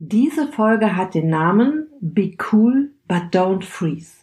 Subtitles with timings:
[0.00, 4.18] Diese Folge hat den Namen Be Cool but Don't Freeze.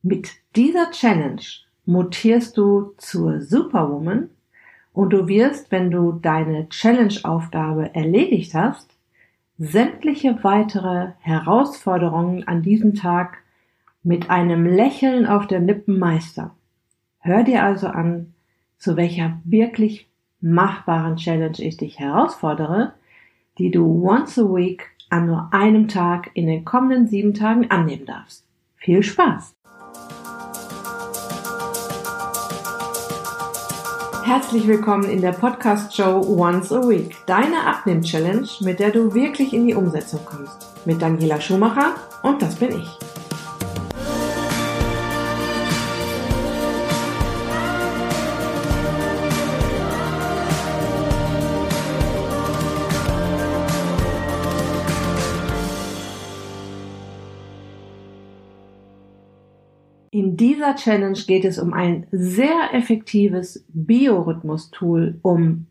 [0.00, 1.42] Mit dieser Challenge
[1.84, 4.30] mutierst du zur Superwoman
[4.94, 8.96] und du wirst, wenn du deine Challenge-Aufgabe erledigt hast,
[9.58, 13.42] sämtliche weitere Herausforderungen an diesem Tag
[14.02, 16.52] mit einem Lächeln auf der Lippen meistern.
[17.18, 18.32] Hör dir also an,
[18.78, 20.08] zu welcher wirklich
[20.40, 22.94] machbaren Challenge ich dich herausfordere,
[23.58, 28.04] die du once a week an nur einem Tag in den kommenden sieben Tagen annehmen
[28.04, 28.44] darfst.
[28.76, 29.54] Viel Spaß!
[34.24, 39.68] Herzlich willkommen in der Podcast-Show Once a Week, deine Abnehm-Challenge, mit der du wirklich in
[39.68, 40.74] die Umsetzung kommst.
[40.84, 41.94] Mit Daniela Schumacher
[42.24, 43.05] und das bin ich.
[60.56, 65.66] Dieser Challenge geht es um ein sehr effektives Biorhythmus-Tool, um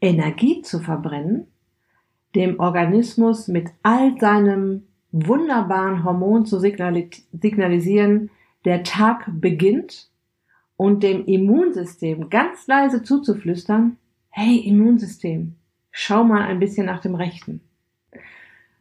[0.00, 1.46] Energie zu verbrennen,
[2.34, 8.30] dem Organismus mit all seinem wunderbaren Hormon zu signalisieren,
[8.64, 10.10] der Tag beginnt
[10.76, 13.98] und dem Immunsystem ganz leise zuzuflüstern,
[14.30, 15.54] hey Immunsystem,
[15.92, 17.60] schau mal ein bisschen nach dem Rechten.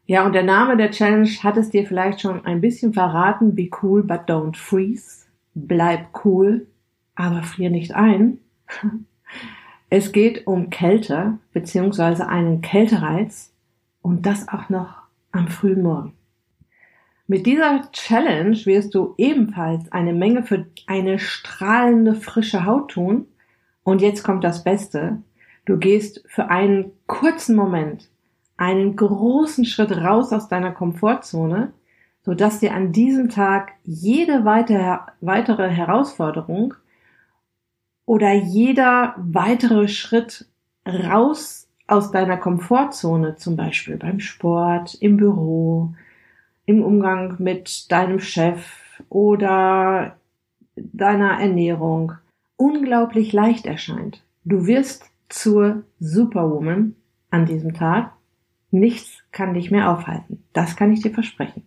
[0.05, 3.55] Ja, und der Name der Challenge hat es dir vielleicht schon ein bisschen verraten.
[3.55, 5.22] Be cool, but don't freeze.
[5.55, 6.67] Bleib cool,
[7.15, 8.39] aber frier nicht ein.
[9.95, 13.53] Es geht um Kälte beziehungsweise einen Kältereiz
[14.01, 16.13] und das auch noch am frühen Morgen.
[17.27, 23.27] Mit dieser Challenge wirst du ebenfalls eine Menge für eine strahlende frische Haut tun.
[23.83, 25.21] Und jetzt kommt das Beste.
[25.65, 28.09] Du gehst für einen kurzen Moment
[28.57, 31.71] einen großen Schritt raus aus deiner Komfortzone,
[32.23, 36.73] so dass dir an diesem Tag jede weitere Herausforderung
[38.05, 40.45] oder jeder weitere Schritt
[40.87, 45.93] raus aus deiner Komfortzone, zum Beispiel beim Sport, im Büro,
[46.65, 50.17] im Umgang mit deinem Chef oder
[50.75, 52.13] deiner Ernährung,
[52.55, 54.23] unglaublich leicht erscheint.
[54.45, 56.95] Du wirst zur Superwoman
[57.29, 58.13] an diesem Tag
[58.73, 60.43] Nichts kann dich mehr aufhalten.
[60.51, 61.61] Das kann ich dir versprechen.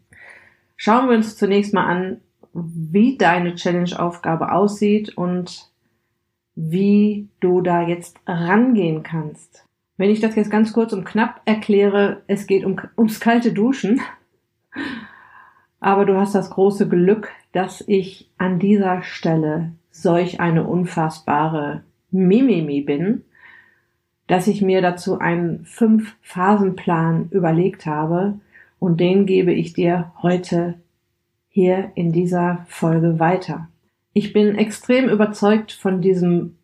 [0.77, 2.21] Schauen wir uns zunächst mal an,
[2.53, 5.71] wie deine Challenge-Aufgabe aussieht und
[6.55, 9.65] wie du da jetzt rangehen kannst.
[9.99, 14.01] Wenn ich das jetzt ganz kurz und knapp erkläre, es geht um, ums kalte Duschen.
[15.81, 22.83] Aber du hast das große Glück, dass ich an dieser Stelle solch eine unfassbare Mimimi
[22.83, 23.25] bin
[24.27, 28.41] dass ich mir dazu einen Fünf-Phasen-Plan überlegt habe
[28.79, 30.81] und den gebe ich dir heute
[31.49, 33.69] hier in dieser Folge weiter.
[34.13, 36.57] Ich bin extrem überzeugt von diesem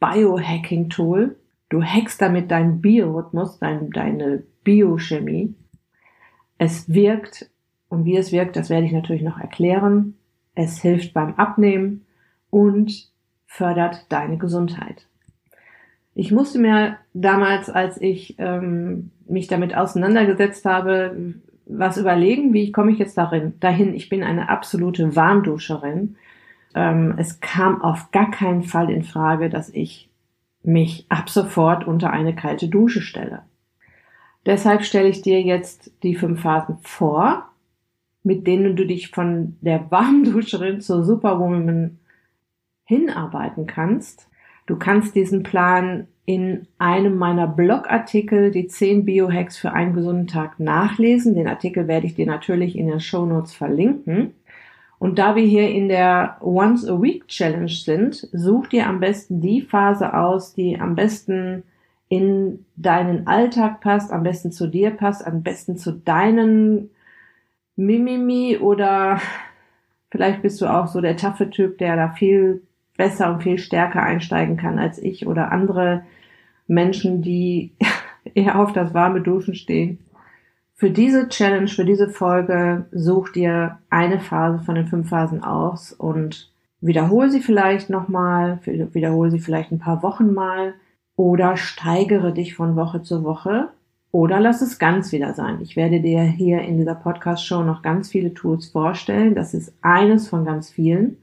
[0.00, 1.36] Biohacking-Tool.
[1.68, 5.54] Du hackst damit deinen Biorhythmus, dein, deine Biochemie.
[6.58, 7.50] Es wirkt
[7.88, 10.14] und wie es wirkt, das werde ich natürlich noch erklären.
[10.54, 12.06] Es hilft beim Abnehmen
[12.50, 13.10] und
[13.46, 15.06] fördert deine Gesundheit.
[16.14, 21.34] Ich musste mir damals, als ich ähm, mich damit auseinandergesetzt habe,
[21.66, 23.94] was überlegen, wie komme ich jetzt darin, dahin.
[23.94, 26.16] Ich bin eine absolute Warmduscherin.
[26.74, 30.08] Ähm, es kam auf gar keinen Fall in Frage, dass ich
[30.62, 33.42] mich ab sofort unter eine kalte Dusche stelle.
[34.46, 37.50] Deshalb stelle ich dir jetzt die fünf Phasen vor,
[38.22, 41.98] mit denen du dich von der Warmduscherin zur Superwoman
[42.84, 44.28] hinarbeiten kannst.
[44.66, 50.60] Du kannst diesen Plan in einem meiner Blogartikel, die 10 Biohacks für einen gesunden Tag,
[50.60, 51.34] nachlesen.
[51.34, 54.34] Den Artikel werde ich dir natürlich in den Show Notes verlinken.
[55.00, 59.40] Und da wir hier in der Once a Week Challenge sind, such dir am besten
[59.40, 61.64] die Phase aus, die am besten
[62.10, 66.90] in deinen Alltag passt, am besten zu dir passt, am besten zu deinen
[67.76, 69.20] Mimimi oder
[70.10, 72.62] vielleicht bist du auch so der taffe Typ, der da viel
[73.00, 76.02] besser und viel stärker einsteigen kann als ich oder andere
[76.66, 77.72] Menschen, die
[78.34, 80.00] eher auf das warme Duschen stehen.
[80.74, 85.94] Für diese Challenge, für diese Folge such dir eine Phase von den fünf Phasen aus
[85.94, 86.52] und
[86.82, 90.74] wiederhole sie vielleicht nochmal, wiederhole sie vielleicht ein paar Wochen mal
[91.16, 93.70] oder steigere dich von Woche zu Woche
[94.12, 95.60] oder lass es ganz wieder sein.
[95.62, 99.34] Ich werde dir hier in dieser Podcast-Show noch ganz viele Tools vorstellen.
[99.34, 101.16] Das ist eines von ganz vielen,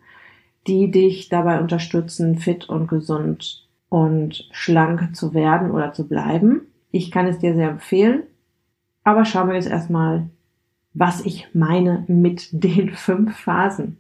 [0.67, 6.61] die dich dabei unterstützen, fit und gesund und schlank zu werden oder zu bleiben.
[6.91, 8.23] Ich kann es dir sehr empfehlen.
[9.03, 10.29] Aber schauen wir jetzt erstmal,
[10.93, 13.97] was ich meine mit den fünf Phasen.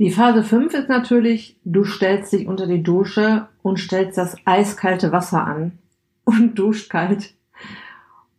[0.00, 5.12] Die Phase 5 ist natürlich, du stellst dich unter die Dusche und stellst das eiskalte
[5.12, 5.78] Wasser an
[6.24, 7.34] und duscht kalt.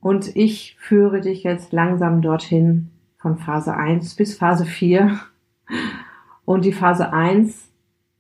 [0.01, 5.18] Und ich führe dich jetzt langsam dorthin von Phase 1 bis Phase 4.
[6.46, 7.70] Und die Phase 1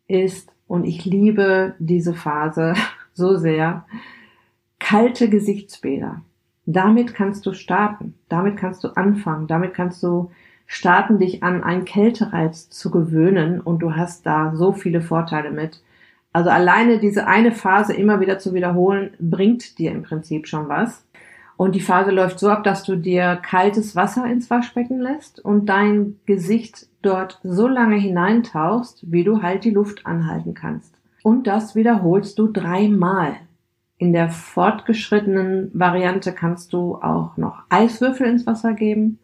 [0.07, 2.73] ist, und ich liebe diese Phase
[3.13, 3.85] so sehr,
[4.79, 6.21] kalte Gesichtsbäder.
[6.65, 8.15] Damit kannst du starten.
[8.27, 9.47] Damit kannst du anfangen.
[9.47, 10.31] Damit kannst du
[10.65, 15.81] starten, dich an einen Kältereiz zu gewöhnen und du hast da so viele Vorteile mit.
[16.33, 21.04] Also alleine diese eine Phase immer wieder zu wiederholen, bringt dir im Prinzip schon was.
[21.57, 25.67] Und die Phase läuft so ab, dass du dir kaltes Wasser ins Waschbecken lässt und
[25.67, 30.93] dein Gesicht dort so lange hineintauchst, wie du halt die Luft anhalten kannst.
[31.23, 33.35] Und das wiederholst du dreimal.
[33.97, 39.19] In der fortgeschrittenen Variante kannst du auch noch Eiswürfel ins Wasser geben.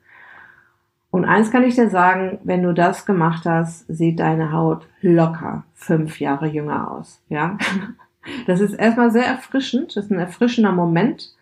[1.09, 5.65] Und eins kann ich dir sagen, wenn du das gemacht hast, sieht deine Haut locker
[5.73, 7.21] fünf Jahre jünger aus.
[7.27, 7.57] Ja,
[8.47, 9.97] das ist erstmal sehr erfrischend.
[9.97, 11.35] Das ist ein erfrischender Moment.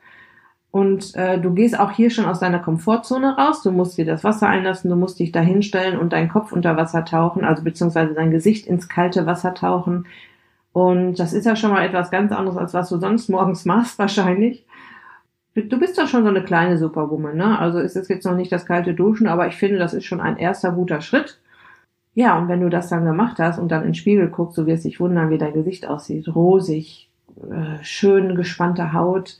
[0.71, 3.63] Und äh, du gehst auch hier schon aus deiner Komfortzone raus.
[3.63, 6.77] Du musst dir das Wasser einlassen, du musst dich da hinstellen und deinen Kopf unter
[6.77, 10.05] Wasser tauchen, also beziehungsweise dein Gesicht ins kalte Wasser tauchen.
[10.71, 13.97] Und das ist ja schon mal etwas ganz anderes, als was du sonst morgens machst,
[13.97, 14.65] wahrscheinlich.
[15.55, 17.57] Du bist doch schon so eine kleine Superwoman, ne?
[17.57, 20.21] Also ist es jetzt noch nicht das kalte Duschen, aber ich finde, das ist schon
[20.21, 21.39] ein erster guter Schritt.
[22.13, 24.67] Ja, und wenn du das dann gemacht hast und dann in den Spiegel guckst, du
[24.67, 26.27] wirst dich wundern, wie dein Gesicht aussieht.
[26.33, 27.09] Rosig,
[27.49, 29.39] äh, schön gespannte Haut,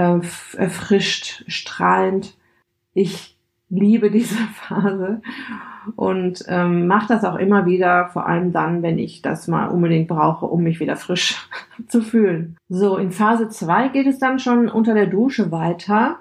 [0.00, 0.20] äh,
[0.56, 2.34] erfrischt, strahlend.
[2.94, 3.36] Ich
[3.68, 5.20] liebe diese Phase
[5.96, 10.08] und ähm, mache das auch immer wieder, vor allem dann, wenn ich das mal unbedingt
[10.08, 11.48] brauche, um mich wieder frisch
[11.88, 12.56] zu fühlen.
[12.68, 16.18] So, in Phase 2 geht es dann schon unter der Dusche weiter.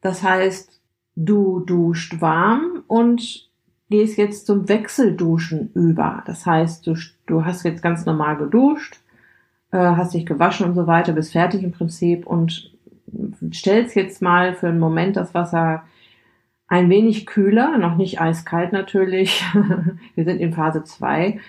[0.00, 0.80] Das heißt,
[1.16, 3.48] du duscht warm und
[3.90, 6.22] gehst jetzt zum Wechselduschen über.
[6.26, 6.94] Das heißt, du,
[7.26, 9.00] du hast jetzt ganz normal geduscht,
[9.72, 12.70] äh, hast dich gewaschen und so weiter, bist fertig im Prinzip und
[13.52, 15.84] stellst jetzt mal für einen Moment das Wasser
[16.68, 19.42] ein wenig kühler, noch nicht eiskalt natürlich.
[20.14, 21.40] Wir sind in Phase 2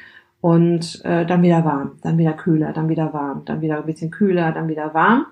[0.42, 4.12] und äh, dann wieder warm, dann wieder kühler, dann wieder warm, dann wieder ein bisschen
[4.12, 5.26] kühler, dann wieder warm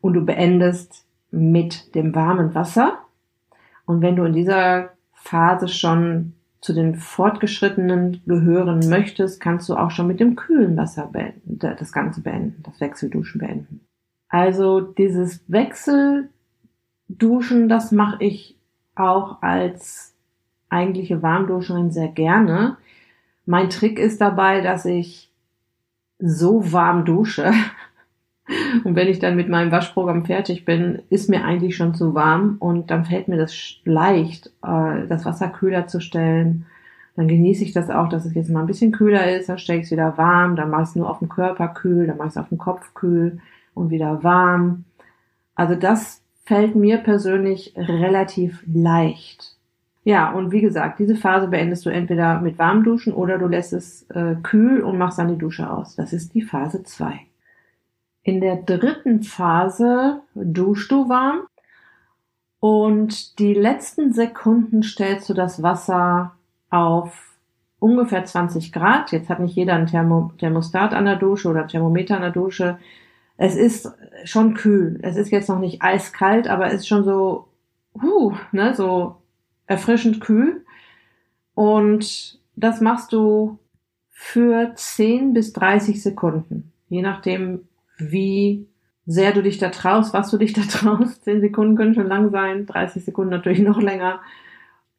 [0.00, 2.98] und du beendest mit dem warmen Wasser.
[3.86, 9.90] Und wenn du in dieser Phase schon zu den Fortgeschrittenen gehören möchtest, kannst du auch
[9.90, 13.80] schon mit dem kühlen Wasser beenden, das Ganze beenden, das Wechselduschen beenden.
[14.32, 16.30] Also dieses Wechselduschen,
[17.68, 18.56] das mache ich
[18.94, 20.14] auch als
[20.70, 22.78] eigentliche Warmduscherin sehr gerne.
[23.44, 25.30] Mein Trick ist dabei, dass ich
[26.18, 27.52] so warm dusche.
[28.84, 32.56] Und wenn ich dann mit meinem Waschprogramm fertig bin, ist mir eigentlich schon zu warm
[32.58, 36.66] und dann fällt mir das leicht, äh, das Wasser kühler zu stellen.
[37.14, 39.78] Dann genieße ich das auch, dass es jetzt mal ein bisschen kühler ist, dann stelle
[39.78, 42.28] ich es wieder warm, dann mache ich es nur auf dem Körper kühl, dann mache
[42.28, 43.38] ich es auf dem Kopf kühl
[43.74, 44.84] und wieder warm.
[45.54, 49.56] Also das fällt mir persönlich relativ leicht.
[50.04, 53.72] Ja, und wie gesagt, diese Phase beendest du entweder mit warmem Duschen oder du lässt
[53.72, 55.94] es äh, kühl und machst dann die Dusche aus.
[55.94, 57.20] Das ist die Phase 2.
[58.24, 61.42] In der dritten Phase duschst du warm
[62.58, 66.32] und die letzten Sekunden stellst du das Wasser
[66.70, 67.36] auf
[67.78, 69.12] ungefähr 20 Grad.
[69.12, 72.78] Jetzt hat nicht jeder ein Thermostat an der Dusche oder Thermometer an der Dusche
[73.42, 73.92] es ist
[74.24, 75.00] schon kühl.
[75.02, 77.48] Es ist jetzt noch nicht eiskalt, aber es ist schon so,
[78.00, 79.16] huh, ne, so
[79.66, 80.64] erfrischend kühl.
[81.54, 83.58] Und das machst du
[84.10, 86.70] für 10 bis 30 Sekunden.
[86.88, 87.66] Je nachdem,
[87.98, 88.68] wie
[89.06, 91.24] sehr du dich da traust, was du dich da traust.
[91.24, 94.20] 10 Sekunden können schon lang sein, 30 Sekunden natürlich noch länger.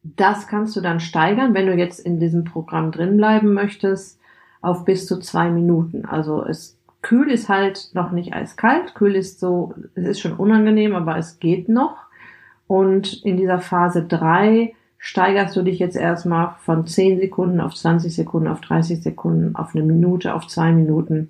[0.03, 4.19] Das kannst du dann steigern, wenn du jetzt in diesem Programm drin bleiben möchtest,
[4.61, 6.03] auf bis zu zwei Minuten.
[6.03, 8.95] Also es Kühl ist halt noch nicht eiskalt.
[8.95, 11.97] Kühl ist so, es ist schon unangenehm, aber es geht noch.
[12.65, 18.15] Und in dieser Phase drei steigerst du dich jetzt erstmal von 10 Sekunden auf 20
[18.15, 21.29] Sekunden, auf 30 Sekunden, auf eine Minute, auf zwei Minuten.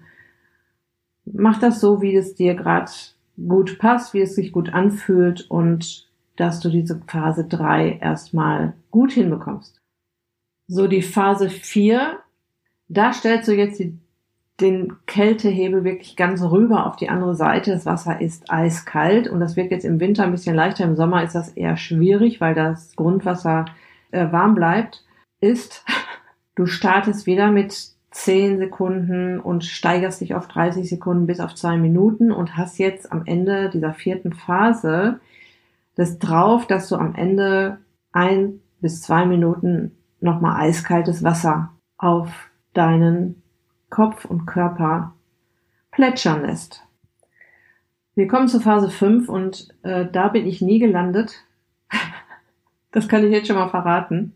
[1.25, 2.91] Mach das so, wie es dir gerade
[3.35, 9.13] gut passt, wie es sich gut anfühlt und dass du diese Phase drei erstmal gut
[9.13, 9.81] hinbekommst.
[10.67, 12.19] So, die Phase vier,
[12.89, 13.97] da stellst du jetzt die
[14.63, 17.71] den Kältehebel wirklich ganz rüber auf die andere Seite.
[17.71, 20.85] Das Wasser ist eiskalt und das wird jetzt im Winter ein bisschen leichter.
[20.85, 23.65] Im Sommer ist das eher schwierig, weil das Grundwasser
[24.11, 25.05] äh, warm bleibt.
[25.41, 25.85] Ist,
[26.55, 31.77] du startest wieder mit 10 Sekunden und steigerst dich auf 30 Sekunden bis auf zwei
[31.77, 35.19] Minuten und hast jetzt am Ende dieser vierten Phase
[35.95, 37.79] das drauf, dass du am Ende
[38.11, 39.91] ein bis zwei Minuten
[40.21, 43.42] nochmal eiskaltes Wasser auf deinen
[43.93, 45.13] Kopf und Körper
[45.91, 46.83] plätschern lässt.
[48.15, 51.43] Wir kommen zur Phase 5 und äh, da bin ich nie gelandet.
[52.91, 54.33] das kann ich jetzt schon mal verraten.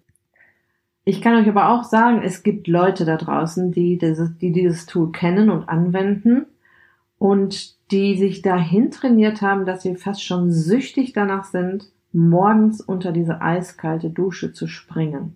[1.06, 4.86] Ich kann euch aber auch sagen, es gibt Leute da draußen, die dieses, die dieses
[4.86, 6.46] Tool kennen und anwenden
[7.18, 13.12] und die sich dahin trainiert haben, dass sie fast schon süchtig danach sind, morgens unter
[13.12, 15.36] diese eiskalte Dusche zu springen.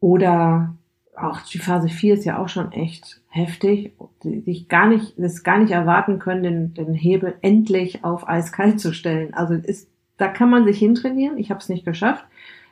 [0.00, 0.76] Oder
[1.22, 5.58] auch die Phase 4 ist ja auch schon echt heftig, sich gar nicht, das gar
[5.58, 9.34] nicht erwarten können, den, den Hebel endlich auf eiskalt zu stellen.
[9.34, 11.38] Also ist, da kann man sich hintrainieren.
[11.38, 12.24] Ich habe es nicht geschafft.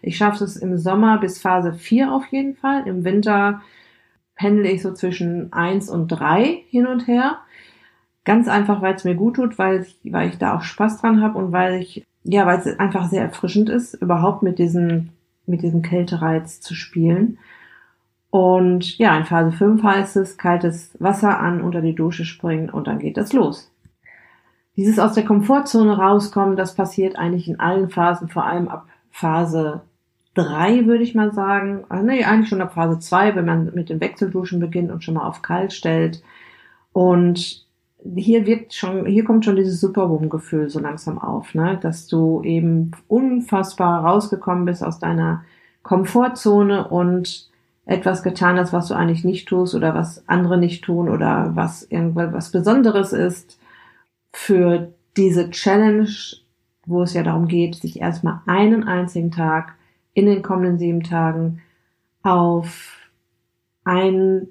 [0.03, 2.87] Ich schaffe es im Sommer bis Phase 4 auf jeden Fall.
[2.87, 3.63] Im Winter
[4.37, 7.39] pendle ich so zwischen 1 und 3 hin und her.
[8.25, 11.23] Ganz einfach, weil es mir gut tut, weil ich, weil ich da auch Spaß dran
[11.23, 15.11] habe und weil ich, ja, weil es einfach sehr erfrischend ist, überhaupt mit diesem,
[15.47, 17.39] mit diesem Kältereiz zu spielen.
[18.31, 22.87] Und ja, in Phase 5 heißt es, kaltes Wasser an, unter die Dusche springen und
[22.87, 23.73] dann geht das los.
[24.77, 29.83] Dieses aus der Komfortzone rauskommen, das passiert eigentlich in allen Phasen, vor allem ab Phase
[30.35, 31.85] 3, würde ich mal sagen.
[31.89, 35.15] Also, nee, eigentlich schon ab Phase 2, wenn man mit den Wechselduschen beginnt und schon
[35.15, 36.23] mal auf kalt stellt.
[36.93, 37.67] Und
[38.15, 41.79] hier wird schon, hier kommt schon dieses Superwoman-Gefühl so langsam auf, ne?
[41.81, 45.45] dass du eben unfassbar rausgekommen bist aus deiner
[45.83, 47.49] Komfortzone und
[47.89, 51.83] etwas getan hast, was du eigentlich nicht tust oder was andere nicht tun oder was
[51.83, 53.59] irgendwas Besonderes ist
[54.31, 56.11] für diese Challenge,
[56.85, 59.75] wo es ja darum geht, sich erstmal einen einzigen Tag
[60.13, 61.63] in den kommenden sieben Tagen
[62.23, 63.09] auf
[63.85, 64.49] ein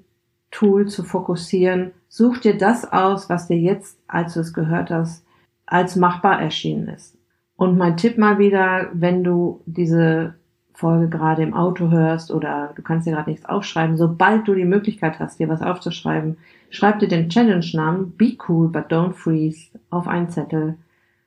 [0.50, 1.92] Tool zu fokussieren.
[2.08, 5.24] Such dir das aus, was dir jetzt, als du es gehört hast,
[5.64, 7.16] als machbar erschienen ist.
[7.54, 10.34] Und mein Tipp mal wieder, wenn du diese
[10.78, 14.64] Folge gerade im Auto hörst oder du kannst dir gerade nichts aufschreiben, sobald du die
[14.64, 16.36] Möglichkeit hast, dir was aufzuschreiben,
[16.70, 20.76] schreib dir den Challenge-Namen Be Cool but Don't Freeze auf einen Zettel,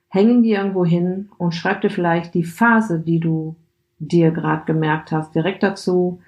[0.08, 3.54] häng ihn dir irgendwo hin und schreib dir vielleicht die Phase, die du
[3.98, 6.22] dir gerade gemerkt hast, direkt dazu.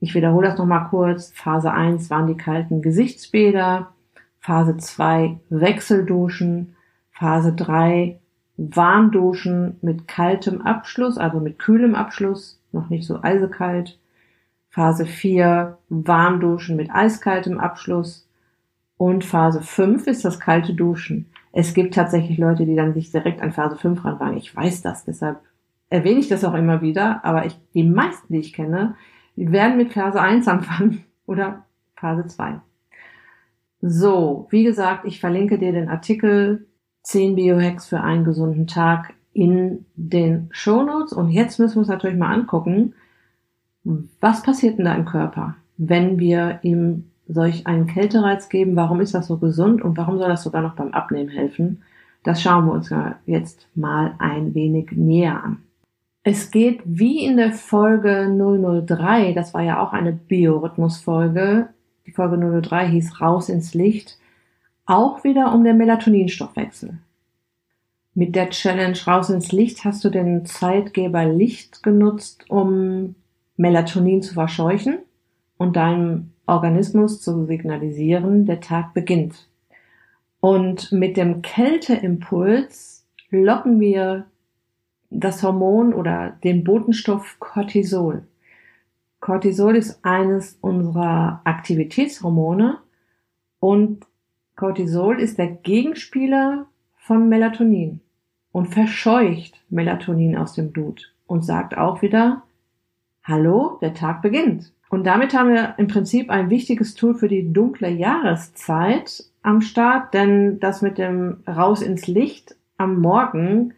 [0.00, 1.30] Ich wiederhole das nochmal kurz.
[1.30, 3.92] Phase 1 waren die kalten Gesichtsbäder,
[4.40, 6.74] Phase 2 Wechselduschen,
[7.12, 8.18] Phase 3
[8.56, 13.98] Warmduschen mit kaltem Abschluss, also mit kühlem Abschluss, noch nicht so eisekalt.
[14.68, 18.28] Phase 4 Warmduschen mit eiskaltem Abschluss.
[18.96, 21.30] Und Phase 5 ist das kalte Duschen.
[21.52, 24.36] Es gibt tatsächlich Leute, die dann sich direkt an Phase 5 ranwagen.
[24.36, 25.40] Ich weiß das, deshalb
[25.90, 27.24] erwähne ich das auch immer wieder.
[27.24, 28.96] Aber ich, die meisten, die ich kenne,
[29.36, 31.64] die werden mit Phase 1 anfangen oder
[31.96, 32.60] Phase 2.
[33.80, 36.66] So, wie gesagt, ich verlinke dir den Artikel
[37.04, 41.12] 10 Biohacks für einen gesunden Tag in den Shownotes.
[41.12, 42.94] Und jetzt müssen wir uns natürlich mal angucken,
[44.20, 48.76] was passiert denn da im Körper, wenn wir ihm solch einen Kältereiz geben?
[48.76, 51.82] Warum ist das so gesund und warum soll das sogar noch beim Abnehmen helfen?
[52.22, 52.92] Das schauen wir uns
[53.26, 55.58] jetzt mal ein wenig näher an.
[56.22, 58.34] Es geht wie in der Folge
[58.86, 61.68] 003, das war ja auch eine Biorhythmus-Folge.
[62.06, 64.18] Die Folge 003 hieß Raus ins Licht
[64.86, 66.98] auch wieder um den Melatoninstoffwechsel.
[68.14, 73.16] Mit der Challenge Raus ins Licht hast du den Zeitgeber Licht genutzt, um
[73.56, 74.98] Melatonin zu verscheuchen
[75.56, 79.48] und deinem Organismus zu signalisieren, der Tag beginnt.
[80.40, 84.26] Und mit dem Kälteimpuls locken wir
[85.10, 88.26] das Hormon oder den Botenstoff Cortisol.
[89.20, 92.78] Cortisol ist eines unserer Aktivitätshormone
[93.58, 94.06] und
[94.56, 98.00] Cortisol ist der Gegenspieler von Melatonin
[98.52, 102.42] und verscheucht Melatonin aus dem Blut und sagt auch wieder,
[103.24, 104.72] hallo, der Tag beginnt.
[104.90, 110.14] Und damit haben wir im Prinzip ein wichtiges Tool für die dunkle Jahreszeit am Start,
[110.14, 113.74] denn das mit dem Raus ins Licht am Morgen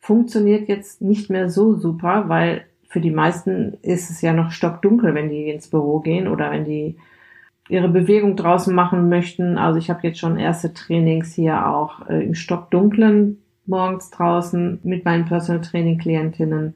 [0.00, 5.14] funktioniert jetzt nicht mehr so super, weil für die meisten ist es ja noch stockdunkel,
[5.14, 6.96] wenn die ins Büro gehen oder wenn die
[7.68, 9.58] ihre Bewegung draußen machen möchten.
[9.58, 15.04] Also ich habe jetzt schon erste Trainings hier auch äh, im Stockdunklen morgens draußen mit
[15.04, 16.74] meinen Personal Training Klientinnen.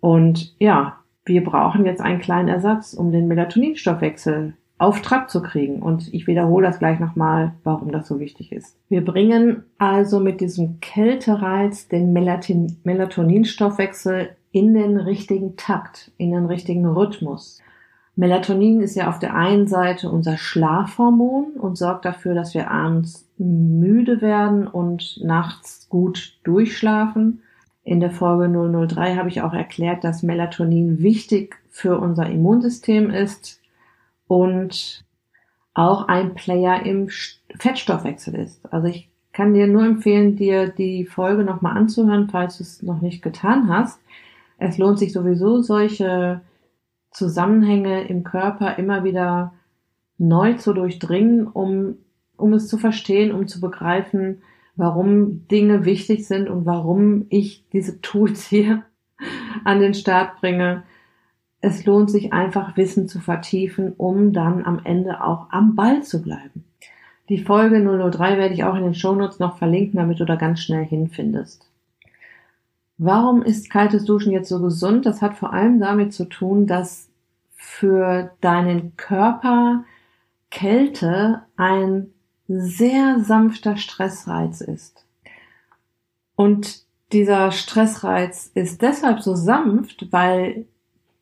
[0.00, 5.80] Und ja, wir brauchen jetzt einen kleinen Ersatz, um den Melatoninstoffwechsel auf Trab zu kriegen.
[5.80, 8.76] Und ich wiederhole das gleich nochmal, warum das so wichtig ist.
[8.88, 16.86] Wir bringen also mit diesem Kältereiz den Melatoninstoffwechsel in den richtigen Takt, in den richtigen
[16.86, 17.62] Rhythmus.
[18.16, 23.28] Melatonin ist ja auf der einen Seite unser Schlafhormon und sorgt dafür, dass wir abends
[23.38, 27.42] müde werden und nachts gut durchschlafen.
[27.82, 33.60] In der Folge 003 habe ich auch erklärt, dass Melatonin wichtig für unser Immunsystem ist
[34.28, 35.04] und
[35.74, 37.08] auch ein Player im
[37.58, 38.60] Fettstoffwechsel ist.
[38.72, 43.00] Also ich kann dir nur empfehlen, dir die Folge nochmal anzuhören, falls du es noch
[43.00, 44.00] nicht getan hast.
[44.58, 46.40] Es lohnt sich sowieso, solche
[47.14, 49.54] Zusammenhänge im Körper immer wieder
[50.18, 51.96] neu zu durchdringen, um,
[52.36, 54.42] um es zu verstehen, um zu begreifen,
[54.76, 58.82] warum Dinge wichtig sind und warum ich diese Tools hier
[59.64, 60.82] an den Start bringe.
[61.60, 66.20] Es lohnt sich einfach, Wissen zu vertiefen, um dann am Ende auch am Ball zu
[66.20, 66.64] bleiben.
[67.30, 70.60] Die Folge 003 werde ich auch in den Shownotes noch verlinken, damit du da ganz
[70.60, 71.70] schnell hinfindest.
[72.96, 75.04] Warum ist kaltes Duschen jetzt so gesund?
[75.06, 77.08] Das hat vor allem damit zu tun, dass
[77.54, 79.84] für deinen Körper
[80.50, 82.12] Kälte ein
[82.46, 85.04] sehr sanfter Stressreiz ist.
[86.36, 90.66] Und dieser Stressreiz ist deshalb so sanft, weil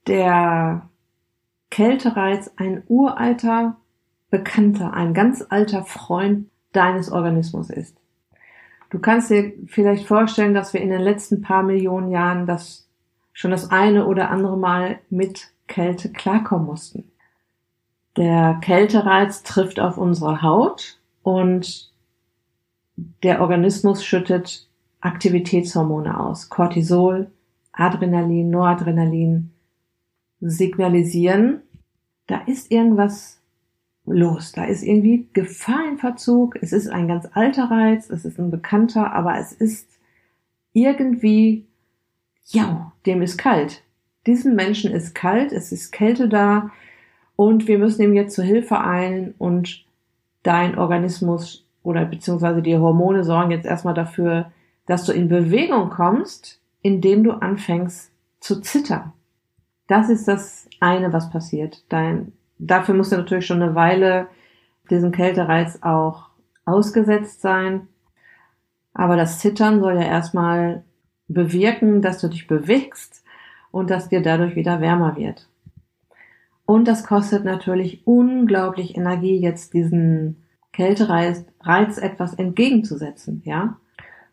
[0.07, 0.88] der
[1.71, 3.76] Kältereiz ein uralter
[4.31, 8.01] Bekannter, ein ganz alter Freund deines Organismus ist.
[8.92, 12.87] Du kannst dir vielleicht vorstellen, dass wir in den letzten paar Millionen Jahren das
[13.32, 17.11] schon das eine oder andere Mal mit Kälte klarkommen mussten.
[18.18, 21.90] Der Kältereiz trifft auf unsere Haut und
[23.22, 24.68] der Organismus schüttet
[25.00, 26.50] Aktivitätshormone aus.
[26.50, 27.30] Cortisol,
[27.72, 29.52] Adrenalin, Noradrenalin
[30.42, 31.62] signalisieren,
[32.26, 33.41] da ist irgendwas
[34.06, 34.52] los.
[34.52, 36.56] Da ist irgendwie Gefahr im Verzug.
[36.61, 39.88] Es ist ein ganz alter Reiz, es ist ein bekannter, aber es ist
[40.73, 41.66] irgendwie,
[42.47, 43.82] ja, dem ist kalt.
[44.26, 46.71] Diesem Menschen ist kalt, es ist Kälte da
[47.37, 49.85] und wir müssen ihm jetzt zur Hilfe eilen und
[50.42, 54.52] dein Organismus oder beziehungsweise die Hormone sorgen jetzt erstmal dafür,
[54.87, 59.12] dass du in Bewegung kommst, indem du anfängst zu zittern.
[59.87, 61.84] Das ist das eine, was passiert.
[61.88, 62.32] Dein
[62.66, 64.28] Dafür muss er natürlich schon eine Weile
[64.88, 66.28] diesen Kältereiz auch
[66.64, 67.88] ausgesetzt sein.
[68.94, 70.84] Aber das Zittern soll ja erstmal
[71.28, 73.25] bewirken, dass du dich bewegst
[73.70, 75.48] und dass dir dadurch wieder wärmer wird.
[76.64, 83.76] Und das kostet natürlich unglaublich Energie, jetzt diesen Kältereiz Reiz etwas entgegenzusetzen, ja.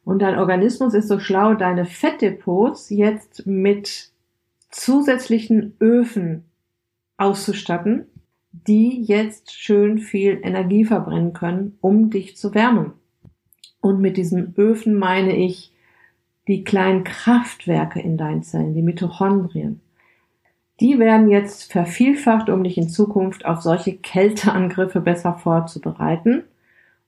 [0.05, 4.11] Und dein Organismus ist so schlau, deine Fettdepots jetzt mit
[4.71, 6.45] zusätzlichen Öfen
[7.17, 8.07] auszustatten,
[8.51, 12.93] die jetzt schön viel Energie verbrennen können, um dich zu wärmen.
[13.81, 15.71] Und mit diesen Öfen meine ich
[16.47, 19.81] die kleinen Kraftwerke in deinen Zellen, die Mitochondrien.
[20.79, 26.43] Die werden jetzt vervielfacht, um dich in Zukunft auf solche Kälteangriffe besser vorzubereiten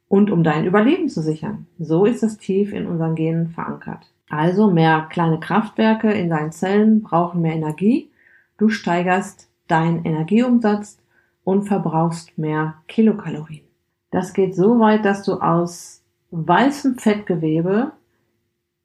[0.07, 1.67] und um dein Überleben zu sichern.
[1.79, 4.11] So ist es tief in unseren Genen verankert.
[4.29, 8.09] Also mehr kleine Kraftwerke in deinen Zellen brauchen mehr Energie.
[8.57, 11.00] Du steigerst deinen Energieumsatz
[11.43, 13.65] und verbrauchst mehr Kilokalorien.
[14.11, 17.93] Das geht so weit, dass du aus weißem Fettgewebe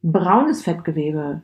[0.03, 1.43] braunes Fettgewebe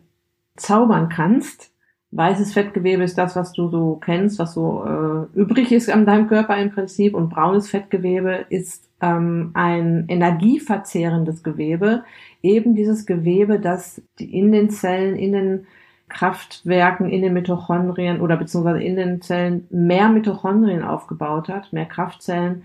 [0.57, 1.73] zaubern kannst.
[2.13, 6.29] Weißes Fettgewebe ist das, was du so kennst, was so äh, übrig ist an deinem
[6.29, 7.15] Körper im Prinzip.
[7.15, 12.05] Und braunes Fettgewebe ist ähm, ein energieverzehrendes Gewebe.
[12.43, 15.67] Eben dieses Gewebe, das in den Zellen, in den
[16.13, 22.65] Kraftwerken in den Mitochondrien oder beziehungsweise in den Zellen mehr Mitochondrien aufgebaut hat, mehr Kraftzellen.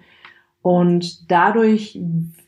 [0.61, 1.99] Und dadurch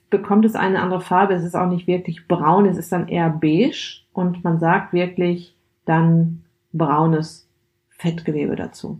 [0.09, 1.33] bekommt es eine andere Farbe.
[1.33, 5.55] Es ist auch nicht wirklich braun, es ist dann eher beige und man sagt wirklich
[5.85, 7.47] dann braunes
[7.89, 8.99] Fettgewebe dazu.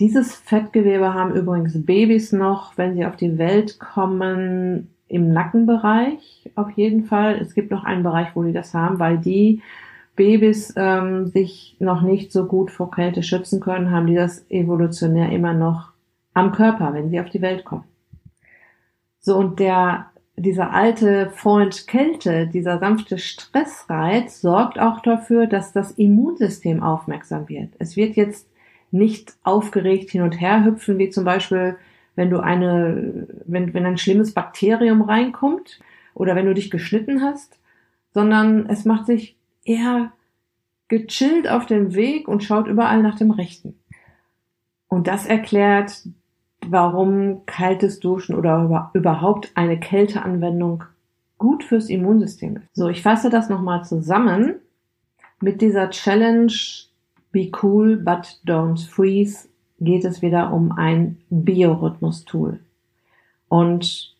[0.00, 6.70] Dieses Fettgewebe haben übrigens Babys noch, wenn sie auf die Welt kommen, im Nackenbereich auf
[6.72, 7.36] jeden Fall.
[7.40, 9.62] Es gibt noch einen Bereich, wo die das haben, weil die
[10.16, 15.30] Babys ähm, sich noch nicht so gut vor Kälte schützen können, haben die das evolutionär
[15.30, 15.92] immer noch
[16.34, 17.84] am Körper, wenn sie auf die Welt kommen.
[19.20, 25.92] So, und der, dieser alte Freund Kälte, dieser sanfte Stressreiz sorgt auch dafür, dass das
[25.92, 27.70] Immunsystem aufmerksam wird.
[27.78, 28.48] Es wird jetzt
[28.90, 31.76] nicht aufgeregt hin und her hüpfen, wie zum Beispiel,
[32.14, 35.80] wenn du eine, wenn, wenn ein schlimmes Bakterium reinkommt
[36.14, 37.58] oder wenn du dich geschnitten hast,
[38.12, 40.12] sondern es macht sich eher
[40.88, 43.78] gechillt auf dem Weg und schaut überall nach dem Rechten.
[44.88, 46.06] Und das erklärt,
[46.66, 50.84] warum kaltes Duschen oder überhaupt eine Kälteanwendung
[51.38, 52.68] gut fürs Immunsystem ist.
[52.74, 54.56] So, ich fasse das nochmal zusammen.
[55.40, 56.52] Mit dieser Challenge
[57.32, 59.48] Be Cool but Don't Freeze
[59.80, 62.60] geht es wieder um ein Biorhythmus-Tool.
[63.48, 64.13] Und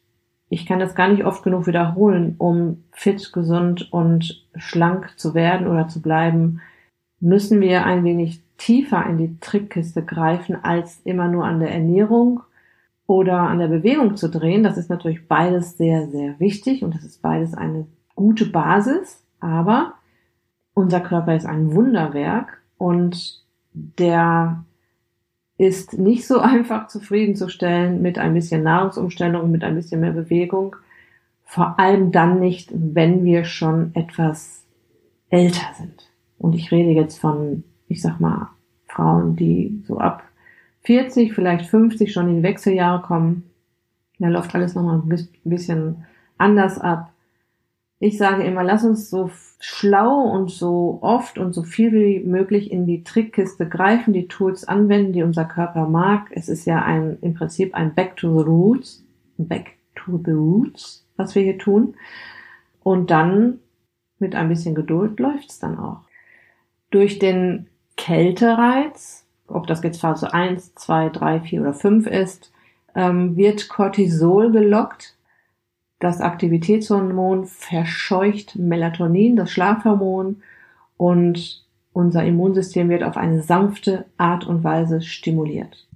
[0.48, 5.66] ich kann das gar nicht oft genug wiederholen, um fit, gesund und schlank zu werden
[5.66, 6.60] oder zu bleiben,
[7.20, 12.40] müssen wir ein wenig tiefer in die Trickkiste greifen, als immer nur an der Ernährung
[13.06, 14.62] oder an der Bewegung zu drehen.
[14.62, 19.94] Das ist natürlich beides sehr, sehr wichtig und das ist beides eine gute Basis, aber
[20.74, 24.64] unser Körper ist ein Wunderwerk und der
[25.58, 30.76] ist nicht so einfach zufriedenzustellen mit ein bisschen Nahrungsumstellung, mit ein bisschen mehr Bewegung.
[31.44, 34.64] Vor allem dann nicht, wenn wir schon etwas
[35.30, 36.10] älter sind.
[36.38, 38.50] Und ich rede jetzt von, ich sag mal,
[38.86, 40.22] Frauen, die so ab
[40.82, 43.50] 40, vielleicht 50 schon in Wechseljahre kommen.
[44.18, 46.04] Da läuft alles nochmal ein bisschen
[46.38, 47.13] anders ab.
[48.00, 49.30] Ich sage immer, lass uns so
[49.60, 54.66] schlau und so oft und so viel wie möglich in die Trickkiste greifen, die Tools
[54.66, 56.28] anwenden, die unser Körper mag.
[56.32, 59.04] Es ist ja ein, im Prinzip ein Back to the Roots,
[59.38, 61.94] Back to the Roots, was wir hier tun.
[62.82, 63.60] Und dann
[64.18, 66.00] mit ein bisschen Geduld läuft's dann auch.
[66.90, 72.52] Durch den Kältereiz, ob das jetzt Phase 1, 2, 3, 4 oder 5 ist,
[72.94, 75.16] ähm, wird Cortisol gelockt
[76.04, 80.42] das Aktivitätshormon verscheucht Melatonin, das Schlafhormon,
[80.98, 81.64] und
[81.94, 85.88] unser Immunsystem wird auf eine sanfte Art und Weise stimuliert.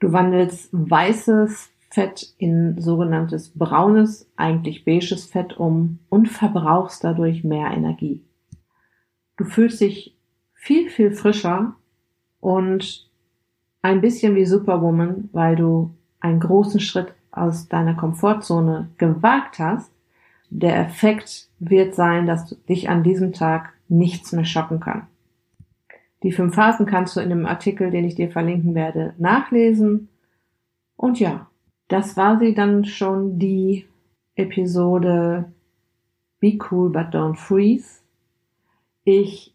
[0.00, 7.70] Du wandelst weißes Fett in sogenanntes braunes, eigentlich beiges Fett um und verbrauchst dadurch mehr
[7.70, 8.22] Energie.
[9.36, 10.16] Du fühlst dich
[10.54, 11.74] viel, viel frischer
[12.40, 13.06] und
[13.82, 19.90] ein bisschen wie Superwoman, weil du einen großen Schritt aus deiner Komfortzone gewagt hast,
[20.50, 25.06] der Effekt wird sein, dass dich an diesem Tag nichts mehr schocken kann.
[26.22, 30.08] Die fünf Phasen kannst du in dem Artikel, den ich dir verlinken werde, nachlesen.
[30.96, 31.48] Und ja,
[31.88, 33.86] das war sie dann schon die
[34.34, 35.52] Episode
[36.40, 38.00] Be Cool But Don't Freeze.
[39.04, 39.54] Ich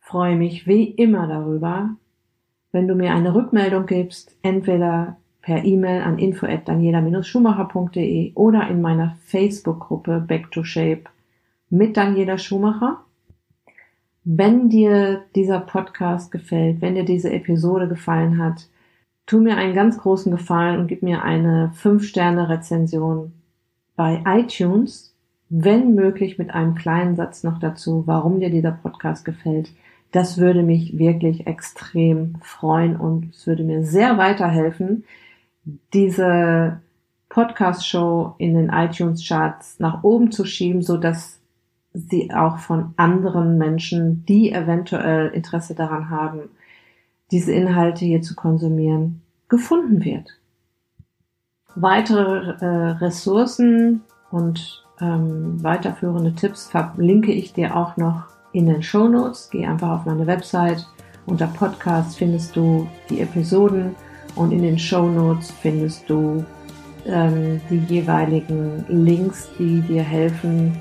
[0.00, 1.96] freue mich wie immer darüber,
[2.70, 10.24] wenn du mir eine Rückmeldung gibst, entweder per E-Mail an info@daniela-schumacher.de oder in meiner Facebook-Gruppe
[10.26, 11.02] Back to Shape
[11.68, 13.04] mit Daniela Schumacher.
[14.24, 18.70] Wenn dir dieser Podcast gefällt, wenn dir diese Episode gefallen hat,
[19.26, 23.32] tu mir einen ganz großen Gefallen und gib mir eine 5-Sterne-Rezension
[23.96, 25.14] bei iTunes,
[25.50, 29.74] wenn möglich mit einem kleinen Satz noch dazu, warum dir dieser Podcast gefällt.
[30.10, 35.04] Das würde mich wirklich extrem freuen und es würde mir sehr weiterhelfen,
[35.92, 36.80] diese
[37.28, 41.40] Podcast-Show in den iTunes-Charts nach oben zu schieben, so dass
[41.92, 46.50] sie auch von anderen Menschen, die eventuell Interesse daran haben,
[47.30, 50.38] diese Inhalte hier zu konsumieren, gefunden wird.
[51.74, 59.08] Weitere äh, Ressourcen und ähm, weiterführende Tipps verlinke ich dir auch noch in den Show
[59.08, 59.48] Notes.
[59.50, 60.86] Geh einfach auf meine Website.
[61.26, 63.96] Unter Podcast findest du die Episoden
[64.36, 66.44] und in den Show Notes findest du
[67.06, 70.80] ähm, die jeweiligen Links, die dir helfen,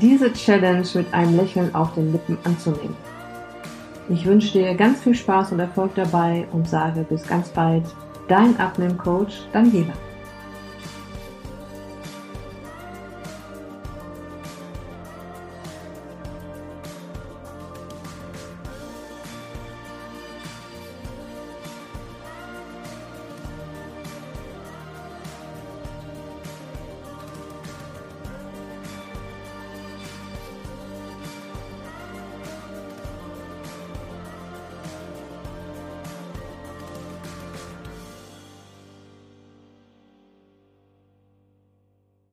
[0.00, 2.96] diese Challenge mit einem Lächeln auf den Lippen anzunehmen.
[4.08, 7.84] Ich wünsche dir ganz viel Spaß und Erfolg dabei und sage bis ganz bald,
[8.28, 9.92] dein Abnehmcoach Daniela.